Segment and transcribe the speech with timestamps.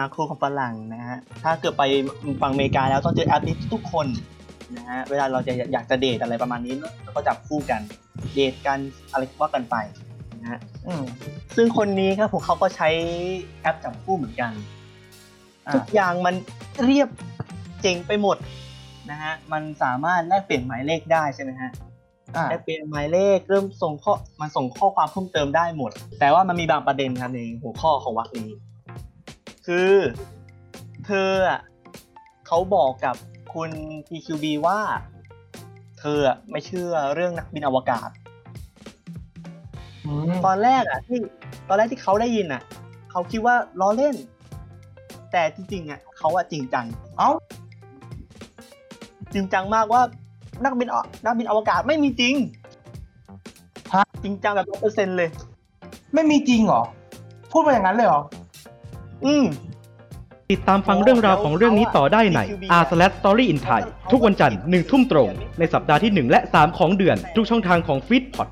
[0.00, 1.82] นาโคของฝรั่งนะฮะ ถ้าเกิดไป
[2.42, 4.06] ฝั่งอเมริกาแล้วต้องเจอแอปนี้ทุกคน
[4.76, 7.80] นะฮะ เวลาเราจะอยากจะเดทอะไรประมาณนี้เราก็จับคู่กัน
[8.34, 8.78] เดทกัน
[9.12, 9.76] อะไรก็ว่ากันไป
[10.40, 11.04] นะฮะอืม
[11.56, 12.88] ซึ่งคนนี้ครับผมเขาก็ใช้
[13.62, 14.52] แอปจับคู่เหมือนกัน
[15.66, 16.34] อะทุกอย่างมัน
[16.84, 17.08] เรียบ
[17.82, 18.36] เจ๋งไปหมด
[19.10, 21.70] นะฮะ มันสามารถแลกเปลี่ยนหมายเลขได้ใช่ไหมฮะ
[22.36, 25.90] อ่าแลกเปลี่ยนหมายเลขเริ่มส่งข้อมันส่งข้อความเพิ่มเติมได้หมด
[26.20, 28.50] แต่ว่ามันมีบางประเด็นครับในหัวข้อของวรรคนี้
[29.66, 29.90] คือ
[31.06, 31.60] เธออะ
[32.46, 33.16] เขาบอกกับ
[33.54, 33.70] คุณ
[34.08, 34.80] PQB ว่า
[36.00, 38.10] เธออะไม่เชื่อเรื่องนักบินอวกาศ
[40.04, 41.18] อืมตอนแรกอะ ที่
[41.68, 42.62] ตอนแรกที่เขาได้ยินอะ
[43.10, 44.14] เขาคิดว่าล้อเล่น
[45.32, 46.86] แต่จริงๆอะเขาอะจริงจัง
[47.18, 47.30] เอ้า
[49.32, 50.02] จริงจังมากว่า
[50.64, 52.34] นักบินอนักบินอวกาศไม่มีจริง
[53.94, 55.28] ฮะจริงจังแบบร้อยเปอร์เซ็นต์เลย
[56.14, 56.82] ไม่มีจริงเหรอ
[57.50, 58.22] พูดมาอย่างนั้นเลยเหรอ
[59.24, 59.46] อืม
[60.50, 62.40] ติดตามฟังเรื่องราวของเรื่องนี้ต่อได้ใน
[62.82, 67.98] r s l a s Story in Thai ทุกวันจันทร์หนึ่งทุ่มตรง ในสัปดาห์ที่ 1 และ 3 ของเดือน ทุกช่องทางของ
[68.08, 68.48] f e e d p o t